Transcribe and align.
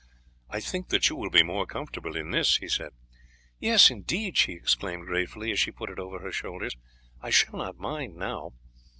"I 0.49 0.59
think 0.59 0.89
that 0.89 1.09
you 1.09 1.15
will 1.15 1.29
be 1.29 1.43
more 1.43 1.67
comfortable 1.67 2.15
in 2.15 2.31
this," 2.31 2.57
he 2.57 2.67
said. 2.67 2.89
"Yes, 3.59 3.91
indeed," 3.91 4.35
she 4.35 4.53
exclaimed 4.53 5.05
gratefully, 5.05 5.51
as 5.51 5.59
she 5.59 5.69
put 5.71 5.91
it 5.91 5.99
over 5.99 6.17
her 6.21 6.31
shoulders; 6.31 6.75
"I 7.21 7.29
shall 7.29 7.59
not 7.59 7.77
mind 7.77 8.15
now." 8.15 8.53